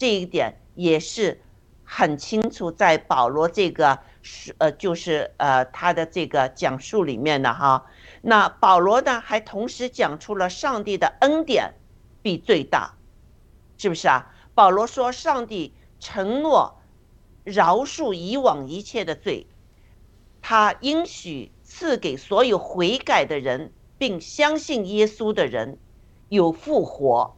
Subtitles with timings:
[0.00, 1.42] 这一点也是
[1.84, 7.84] 很清楚，在保罗这个是呃，就是呃他的这个讲述里面的哈。
[8.22, 11.74] 那保罗呢，还同时讲出了上帝的恩典
[12.22, 12.94] 比最大，
[13.76, 14.32] 是不是啊？
[14.54, 16.80] 保罗说，上帝承诺
[17.44, 19.46] 饶恕以往一切的罪，
[20.40, 25.76] 他应许赐给所有悔改的人并相信耶稣的人
[26.30, 27.36] 有复活。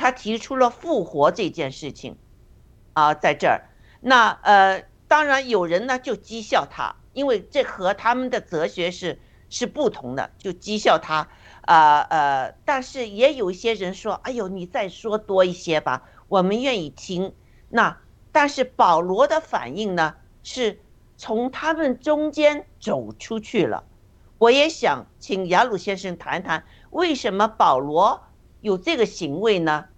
[0.00, 2.16] 他提出了复活这件事情，
[2.94, 3.68] 啊，在这儿，
[4.00, 9.20] 那呃，当然有人呢就讥笑他，因为这和他们的哲学是
[9.50, 11.28] 是不同的，就讥笑他，
[11.66, 17.34] 啊呃，但是也有一些人说，哎呦，你再说多一些吧，我们愿意听。
[17.68, 17.98] 那
[18.32, 20.80] 但是保罗的反应呢，是
[21.18, 23.84] 从他们中间走出去了。
[24.38, 28.22] 我也想请雅鲁先生谈谈，为什么保罗
[28.62, 29.88] 有这个行为呢？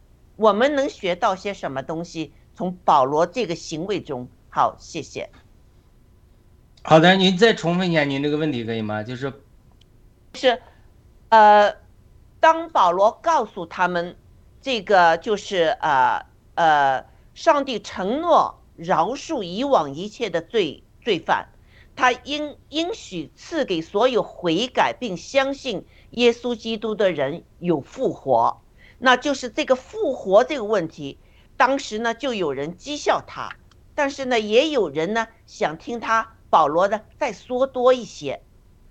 [0.42, 2.32] 我们能学到些什么东西？
[2.54, 5.30] 从保罗这个行为中，好，谢谢。
[6.82, 9.04] 好的，您再重复一下您这个问题可以吗？
[9.04, 9.32] 就是，
[10.34, 10.60] 是，
[11.28, 11.76] 呃，
[12.40, 14.16] 当保罗告诉他们，
[14.60, 21.50] 这个就是呃呃，上帝承诺饶恕以往一切的罪罪犯，
[21.94, 28.60] 他应应许赐给所有悔改并相信耶稣基督的人有复活。
[29.04, 31.18] 那就是这个复活这个问题，
[31.56, 33.56] 当时呢就有人讥笑他，
[33.96, 38.42] 但是呢也有人呢想听他保罗呢再说多一些，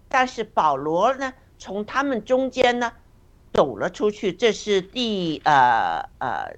[0.09, 2.91] 但是保罗呢从他们中间呢
[3.53, 6.57] 走了出去，这是第呃呃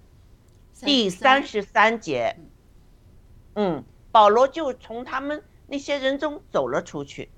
[0.82, 2.36] 第三十三节，
[3.54, 7.30] 嗯，保罗就从他们那些人中走了出去。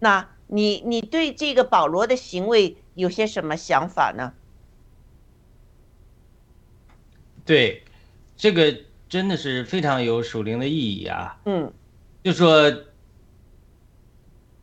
[0.00, 4.34] 那你你对这个保罗的行为有些什么想法呢？
[7.50, 7.82] 对，
[8.36, 8.72] 这个
[9.08, 11.36] 真的是非常有属灵的意义啊。
[11.46, 11.72] 嗯，
[12.22, 12.70] 就说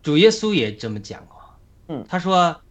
[0.02, 1.38] 主耶稣也这么讲过。
[1.89, 2.62] 嗯，他说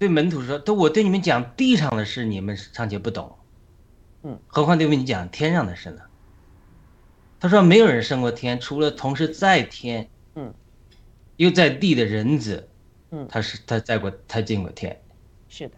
[0.00, 3.38] 对门徒说：“都我对你们讲地上的事，你们尚且不懂。
[4.24, 6.02] 嗯，何况对你们讲天上的事呢？”
[7.38, 10.52] 他说：“没有人升过天，除了同时在天，嗯，
[11.36, 12.68] 又在地的人子。
[13.12, 15.00] 嗯，他是他在过，他进过天。
[15.48, 15.76] 是的，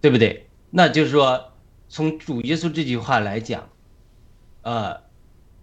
[0.00, 0.48] 对不对？
[0.68, 1.48] 那就是说。”
[1.92, 3.68] 从主耶稣这句话来讲，
[4.62, 4.98] 呃，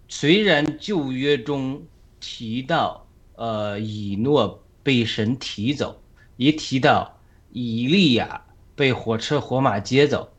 [0.06, 1.82] 虽然旧约中
[2.20, 3.04] 提到，
[3.34, 6.00] 呃，以诺被神提走，
[6.36, 7.18] 也提到
[7.50, 8.44] 以利亚
[8.76, 10.32] 被火车火马接走，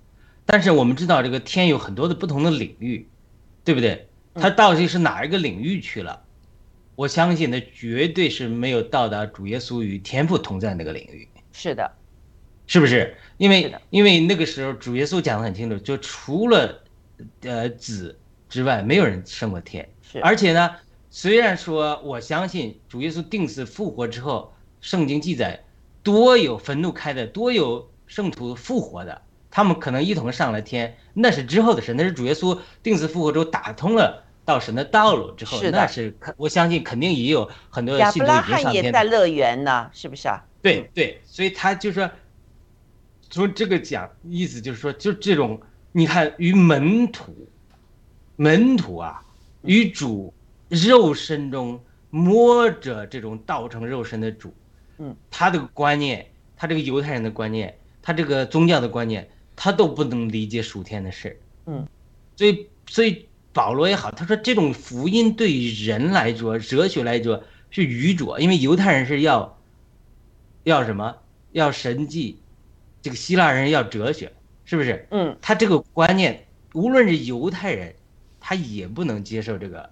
[0.45, 3.09] 但是我们知道这个天有很多的不同的领域，
[3.65, 4.07] 对不对？
[4.35, 6.23] 他到底是哪一个领域去了？
[6.95, 11.27] 我相信他绝对是没有到达主耶稣与天父同在那个领域。
[11.51, 11.91] 是的。
[12.71, 13.13] 是不是？
[13.35, 16.81] 因为因为那个时候主耶稣讲的很清楚，就除了，
[17.41, 18.17] 呃子
[18.47, 19.85] 之外，没有人升过天。
[20.23, 20.71] 而且呢，
[21.09, 25.61] 虽然说我相信主耶稣定死复活之后，圣经记载
[26.01, 40.41] 多有坟墓开的，多有圣徒复活的，他们可能一同上了天，那是之后的事，那是主耶稣定死复活之后打通了到神的道路之后，那是我相信肯定也有很多信徒罕也在乐园呢，是不是啊？
[40.61, 42.09] 对对，所以他就说。
[43.31, 45.59] 从这个讲意思就是说，就这种
[45.93, 47.33] 你看与门徒，
[48.35, 49.23] 门徒啊，
[49.63, 50.33] 与主
[50.67, 54.53] 肉身中摸着这种道成肉身的主，
[54.97, 61.87] 嗯，他的观念，他这个犹太人的观念，他这个宗教的观念，他都不能理解属天的事，嗯，
[62.35, 69.57] 所以所以保罗也好，他说这种福音对于人来说，哲学来说是愚拙，因为犹太人是要
[70.63, 71.15] 要什么，
[71.53, 72.40] 要神迹。
[73.01, 74.31] 这个希腊人要哲学，
[74.63, 75.07] 是不是？
[75.11, 77.93] 嗯，他这个观念，无论是犹太人，
[78.39, 79.89] 他也不能接受这个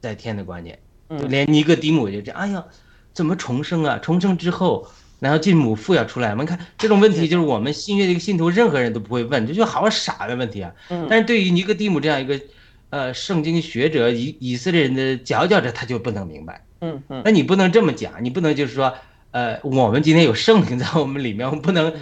[0.00, 0.78] 在天的观念。
[1.08, 2.64] 嗯，连尼哥底母就这，哎呀，
[3.12, 3.98] 怎么重生啊？
[3.98, 4.86] 重生之后，
[5.18, 6.44] 然后进母腹要出来吗？
[6.44, 10.72] 看这种问题，就是我们新约的一个信徒，任何人都不会问，这就好傻的问题啊。
[10.88, 12.40] 嗯，但是对于尼哥底母这样一个，
[12.90, 16.64] 呃，圣经学者，以以色列人的佼佼者，他就不能明白。
[16.80, 18.94] 嗯嗯，那你不能这么讲，你不能就是说，
[19.32, 21.92] 呃，我们今天有圣灵在我们里面，我们不能。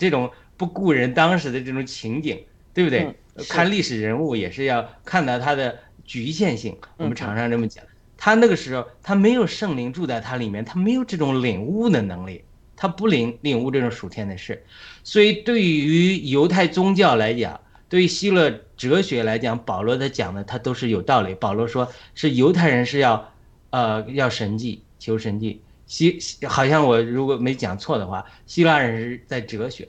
[0.00, 2.42] 这种不顾人当时的这种情景，
[2.72, 3.14] 对不对？
[3.48, 6.74] 看历史人物也是要看到他的局限性。
[6.96, 7.84] 我们常常这么讲，
[8.16, 12.42] 他那个时候他没有圣灵住在他里面，他没有这种领悟的能力，
[12.76, 14.62] 他不领领悟这种属天的事。
[15.04, 21.34] 所以对于犹太宗教来讲，对于希腊哲学来讲，保罗他讲的他都是有道理。
[21.34, 23.32] 保罗说是犹太人是要，
[23.70, 25.60] 呃，要神迹，求神迹。
[25.90, 29.88] 希好像我如果没讲错的话，希腊人是在哲学，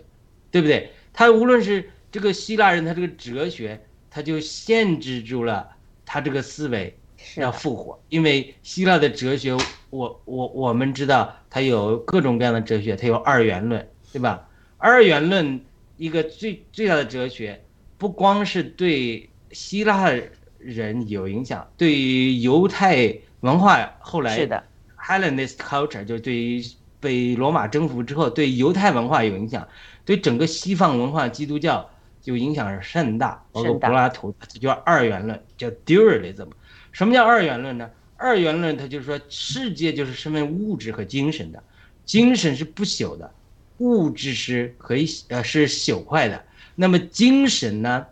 [0.49, 0.89] 对不对？
[1.13, 5.69] 他无论是这个希腊人，他这个哲学，他就限制住了
[6.03, 6.97] 他这个思维
[7.35, 9.55] 要复活，因为希腊的哲学，
[9.91, 14.49] 我我我们知道它有各种各样的哲学，它有二元论，对吧？
[14.79, 15.63] 二元论
[15.97, 17.63] 一个最最大的哲学，
[17.99, 20.11] 不光是对希腊
[20.57, 24.63] 人有影响，对于犹太文化后来是的，
[25.03, 26.63] Hellenist culture 就对于
[26.99, 29.67] 被罗马征服之后，对犹太文化有影响，
[30.05, 31.89] 对整个西方文化基督教
[32.21, 36.47] 就影响是甚大，包括柏拉图，这叫二元论，叫 dualism。
[36.91, 37.89] 什么叫二元论呢？
[38.17, 41.63] 二元论它就是说世界就是身为物质和精神的，
[42.05, 43.33] 精神是不朽的，
[43.79, 46.43] 物质是可以呃是朽坏的。
[46.75, 48.05] 那么精神呢，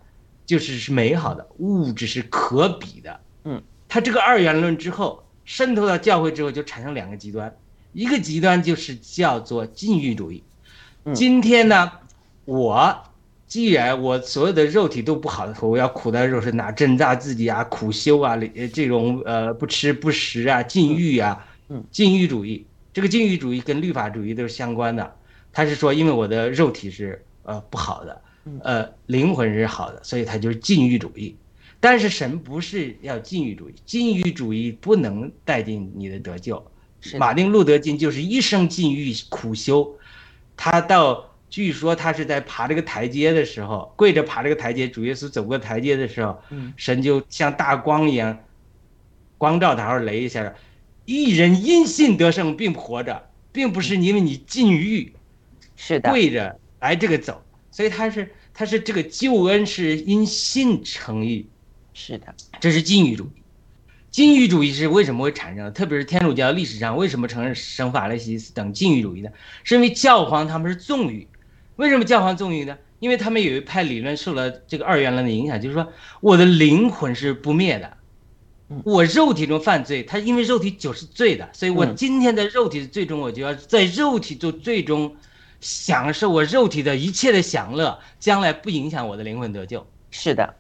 [0.48, 3.20] 就是是美好的，物质是可比的。
[3.44, 7.52] 嗯，它这个二元论之后渗透到教会之后，就产生两个极端，
[7.92, 10.44] 一个极端就是叫做禁欲主义。
[11.06, 11.92] 嗯今天呢，
[12.46, 12.96] 我
[13.48, 22.64] 既然我所有的肉体都不好的时候，我要苦在肉身哪挣扎自己啊，苦修啊，呃这种呃不吃不食啊，禁欲啊，嗯，禁欲主义，
[22.94, 25.16] 这个禁欲主义跟律法主义都是相关的。
[25.52, 28.22] 他是说，因为我的肉体是呃不好的，
[28.62, 31.36] 呃灵魂是好的，所以他就是禁欲主义。
[31.80, 36.66] 但是神不是要禁欲主义，禁欲主义不能带进你的得救。
[37.02, 39.98] 是马丁路德金就是一生禁欲苦修，
[40.58, 46.74] 他到据说他是在爬这个台阶的时候，跪着爬这个台阶，主耶稣走过台阶的时候，嗯。
[46.76, 48.38] 神就像大光一样
[49.38, 50.54] 光照他，然后雷一下，
[51.06, 55.14] 一人因信得胜并活着，并不是因为你禁欲
[55.78, 57.42] 是的，跪着来这个走，
[57.72, 61.48] 所以他是他是这个救恩是因信称义，
[62.02, 63.42] 是的，这是禁欲主义。
[64.10, 65.72] 禁欲主义是为什么会产生的？
[65.72, 69.30] 特别是天主教历史上为什么承认圣法兰西斯等禁欲主义呢？
[69.66, 71.28] 是因为教皇他们是纵欲。
[71.76, 72.78] 为什么教皇纵欲呢？
[73.00, 75.92] 因为他们有一派理论受了这个二元论的影响，就是说
[76.22, 77.98] 我的灵魂是不灭的
[78.70, 85.14] 嗯，我肉体中犯罪，他因为肉体就是罪的，所以我嗯今天的肉体最终我就要在肉体中最终
[85.60, 89.86] 享受我肉体的一切的享乐，将来不影响我的灵魂得救。
[90.12, 90.56] 是的，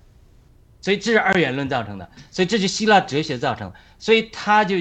[0.82, 4.78] 所以这是二元论造成的，所以这是希腊哲学造成的，所以他就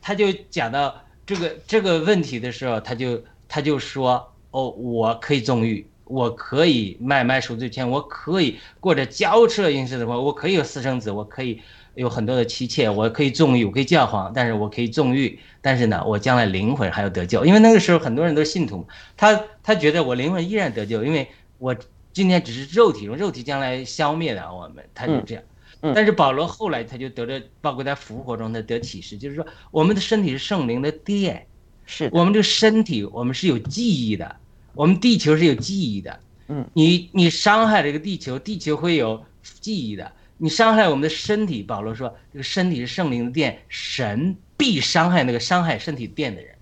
[0.00, 11.60] 他就讲到这个这个问题的时候，他就他就说哦，我可以纵欲，我可以卖卖赎罪券，我可以过着骄奢淫逸的生活，我可以有私生子，我可以
[11.94, 18.86] 有很多的妻妾，我可以纵欲，我可以教皇，但是我可以纵欲，但是呢，我将来灵魂还要得救，因为那个时候很多人都是信徒，
[19.16, 21.76] 他他觉得我灵魂依然得救，因为我
[22.12, 25.42] 今天只是肉体中，肉体将来消灭了，我们他就这样。
[25.44, 31.46] 嗯但是保罗后来他就得了，包括在复活中他得启示，就是说我们的身体是圣灵的殿，
[31.86, 34.36] 是，我们这个身体我们是有记忆的，
[34.74, 36.20] 我们地球是有记忆的。
[36.48, 40.12] 嗯，你你伤害这个地球，地球会有记忆的。
[40.36, 46.54] 你伤害我们的身体，保罗说这个身体是圣灵的殿，神必伤害那个伤害身体殿的人。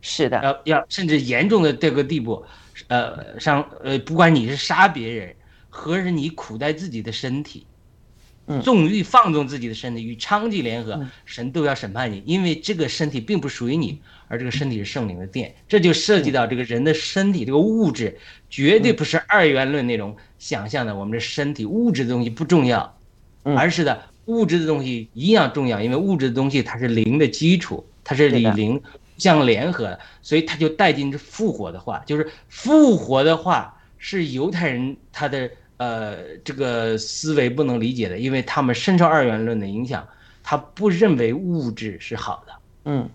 [0.00, 2.44] 是的，要要甚至严重的这个地步，
[2.88, 5.34] 呃，伤呃，不管你是杀别人，
[5.68, 7.66] 和是你苦待自己的身体，
[8.46, 18.18] 嗯纵欲放纵自己的身体，与娼妓联合嗯，神都要审判你，因为这个身体并不属于你，而这个身体是圣灵的殿，这就涉及到这个人的身体，这个物质
[18.48, 22.98] 绝对不是二元论那种想象的，我们的身体物质的东西不重要，
[23.44, 28.80] 嗯而是的物质的东西一样重要，因为物质的东西它是灵的基础，它是理灵
[29.20, 40.08] 相联合，所以他就带进这复活的话，就是复活的话是犹太人他的呃这个思维不能理解的，因为他们深受二元论的影响，
[40.42, 42.52] 他不认为物质是好的，
[42.84, 43.08] 嗯，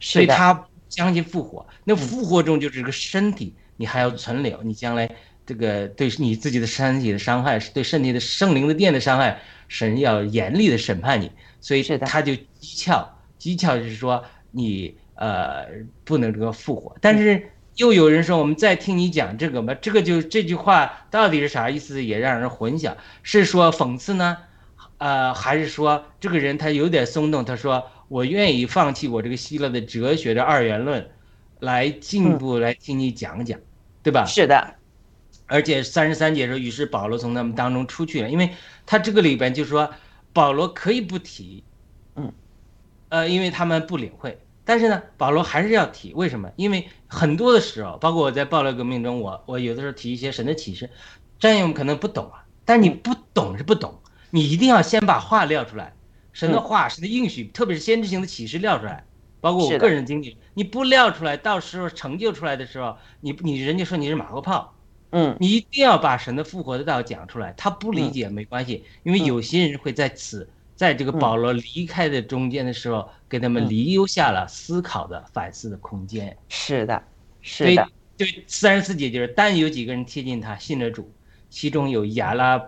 [0.00, 1.64] 所以，他不相信复活。
[1.84, 5.08] 那复活中就是个身体，你还要存留，你将来
[5.46, 13.06] 这个对你自己的身体的伤害，是对身体的圣灵的殿的伤害，神要严厉的审判你，所以他就讥诮，
[13.38, 15.66] 讥诮就是说你呃
[16.04, 17.50] 不能这个复活，但是。
[17.76, 22.96] 又有人说，我们再听你讲这个吧，这个就这句话到底是啥意思，也让人混淆。
[23.22, 24.38] 是说讽刺呢，
[24.96, 27.44] 呃，还是说这个人他有点松动？
[27.44, 31.06] 他说我愿意放弃我这个希腊的哲学的二元论，
[31.60, 33.60] 来进一步来听你讲讲，
[34.02, 34.24] 对吧？
[34.24, 34.76] 是的，
[35.44, 38.48] 而且三十三节说，于是保罗从他们当中出去了，因为
[38.86, 39.92] 他这个里边就说
[40.32, 41.62] 保罗可以不提，
[42.14, 42.32] 嗯，
[43.10, 46.50] 呃，因为他们不领会，但是呢，保罗还是要提，为什么？
[46.56, 50.90] 因为很多的时候，包括我在暴乱革命中，我我有的时候提一些神的启示，
[51.38, 53.98] 战友们可能不懂啊，但你不懂是不懂，
[54.30, 55.94] 你一定要先把话撂出来，
[56.32, 59.04] 神的话、神的应许，特别是先知性的启示撂出来。
[59.38, 64.74] 包括我个人的经历，你不撂出来，到时候成就出来的时候，你你人家说你是马后炮，
[65.10, 67.54] 嗯，你一定要把神的复活的道讲出来。
[67.56, 76.36] 他不理解没关系，因为有些人会在此，在这个保罗离开的中间的时候，给他们留下了思考的、反思的空间。
[76.48, 77.02] 是的，
[77.42, 77.88] 是的。
[78.16, 81.10] 对三十四节就是，但有几个人贴近他，信了主，
[81.50, 82.62] 其中有亚拉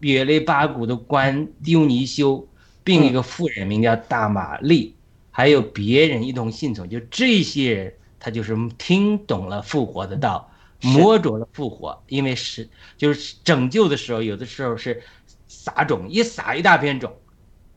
[0.00, 2.48] 约雷巴谷的官丢尼修，
[2.82, 4.96] 并一个妇人名叫大玛丽，
[5.30, 6.88] 还有别人一同信从。
[6.88, 10.46] 就这些人，他就是听懂了复活的道。
[10.82, 15.02] 摸着了复活，因为是就是拯救的时候，有的时候是
[15.46, 17.14] 撒种，一撒一大片种，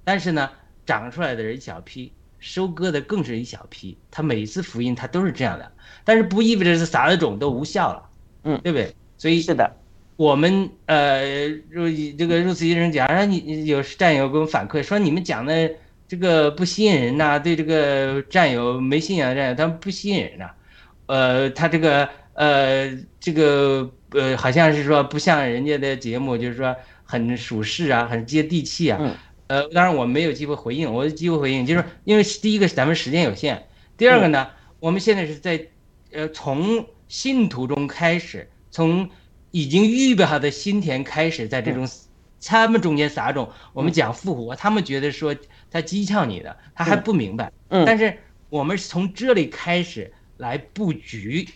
[0.03, 0.49] 但是呢，
[0.85, 3.97] 长出来的人一小批，收割的更是一小批。
[4.11, 5.71] 他每次福音他都是这样的，
[6.03, 8.03] 但是不意味着是撒的种都无效了，
[8.43, 8.95] 嗯，对不对？
[9.17, 9.71] 所以是的，
[10.15, 15.71] 我们呃入这个入慈医生讲，让你有战友给我们反馈说，你们讲的
[16.07, 20.49] 这个不吸引人呐，对这个战友没信仰的战友，他们不吸引人呐，
[21.07, 22.09] 呃，他这个。
[22.35, 28.99] 呃，这个呃，好像是说不像人家的节目，就是说很属实啊，很接地气啊。
[29.53, 33.61] 呃，当然我没有机会回应，我有机会回应，就是因为第一个咱们时间有限，
[33.95, 35.67] 第二个呢，我们现在是在
[36.11, 39.07] 呃从信徒中开始，从
[39.51, 41.87] 已经预备好的心田开始，在这种
[42.43, 45.35] 他们中间撒种，我们讲复活，他们觉得说
[45.69, 47.51] 他讥诮你的，他还不明白。
[47.69, 47.85] 嗯。
[47.85, 48.17] 但是
[48.49, 51.47] 我们是从这里开始来布局。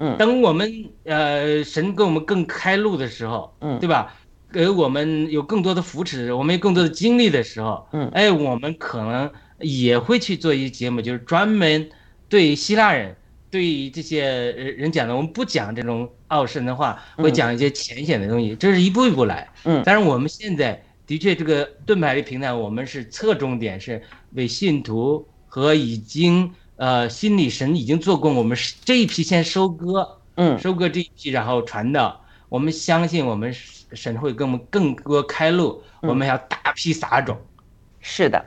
[0.00, 4.16] 嗯，等我们呃神给我们更开路的时候，嗯，对吧？
[4.52, 11.88] 给我们有更多的扶持，我们有更多的精力的时候，嗯，哎，我们可能也会去做一些节目，就是专门
[12.28, 13.16] 对希腊人、
[13.50, 15.14] 对这些人讲的。
[15.14, 18.56] 我们不讲这种奥神的话，会讲一些浅显的东西。
[18.56, 19.82] 这是一步一步来，嗯。
[19.84, 24.02] 但是我们现在的确这个盾牌的平台，我们是侧重点是
[24.34, 26.50] 为信徒和已经。
[26.80, 32.24] 呃，心理神已经做过，我们这一批先收割，嗯，收割这一批，然后传道。
[32.48, 33.52] 我们相信我们
[33.92, 37.36] 神会给我们更多开路，我们要大批撒种。
[38.00, 38.44] 是的。